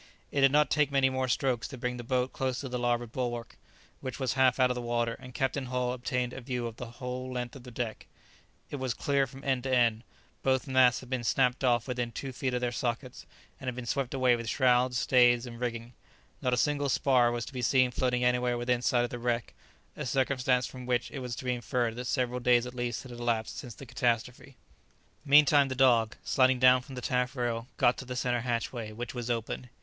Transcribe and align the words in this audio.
It 0.31 0.41
did 0.41 0.51
not 0.51 0.71
take 0.71 0.89
many 0.91 1.11
more 1.11 1.27
strokes 1.27 1.67
to 1.67 1.77
bring 1.77 1.97
the 1.97 2.03
boat 2.03 2.33
close 2.33 2.61
to 2.61 2.67
the 2.69 2.79
larboard 2.79 3.11
bulwark, 3.11 3.55
which 3.99 4.19
was 4.19 4.33
half 4.33 4.59
out 4.59 4.71
of 4.71 4.73
the 4.73 4.81
water, 4.81 5.15
and 5.19 5.31
Captain 5.35 5.67
Hull 5.67 5.93
obtained 5.93 6.33
a 6.33 6.41
view 6.41 6.65
of 6.65 6.77
the 6.77 6.93
whole 6.93 7.31
length 7.31 7.55
of 7.55 7.61
the 7.61 7.69
deck. 7.69 8.07
It 8.71 8.77
was 8.77 8.95
clear 8.95 9.27
from 9.27 9.43
end 9.43 9.61
to 9.65 9.71
end. 9.75 10.03
Both 10.41 10.65
masts 10.65 11.01
had 11.01 11.11
been 11.11 11.23
snapped 11.23 11.63
off 11.63 11.87
within 11.87 12.11
two 12.11 12.31
feet 12.33 12.55
of 12.55 12.61
their 12.61 12.71
sockets, 12.71 13.27
and 13.59 13.67
had 13.67 13.75
been 13.75 13.85
swept 13.85 14.15
away 14.15 14.35
with 14.35 14.49
shrouds, 14.49 14.97
stays, 14.97 15.45
and 15.45 15.59
rigging. 15.59 15.93
Not 16.41 16.55
a 16.55 16.57
single 16.57 16.89
spar 16.89 17.31
was 17.31 17.45
to 17.45 17.53
be 17.53 17.61
seen 17.61 17.91
floating 17.91 18.23
anywhere 18.23 18.57
within 18.57 18.81
sight 18.81 19.03
of 19.03 19.11
the 19.11 19.19
wreck, 19.19 19.53
a 19.95 20.07
circumstance 20.07 20.65
from 20.65 20.87
which 20.87 21.11
it 21.11 21.19
was 21.19 21.35
to 21.35 21.45
be 21.45 21.53
inferred 21.53 21.95
that 21.97 22.05
several 22.07 22.39
days 22.39 22.65
at 22.65 22.73
least 22.73 23.03
had 23.03 23.11
elapsed 23.11 23.59
since 23.59 23.75
the 23.75 23.85
catastrophe. 23.85 24.57
Meantime 25.23 25.67
the 25.67 25.75
dog, 25.75 26.15
sliding 26.23 26.57
down 26.57 26.81
from 26.81 26.95
the 26.95 27.01
taffrail, 27.01 27.67
got 27.77 27.97
to 27.99 28.05
the 28.05 28.15
centre 28.15 28.41
hatchway, 28.41 28.91
which 28.91 29.13
was 29.13 29.29
open. 29.29 29.69